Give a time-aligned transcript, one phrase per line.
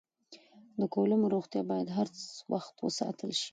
[0.79, 2.07] د کولمو روغتیا باید هر
[2.53, 3.49] وخت وساتل شي.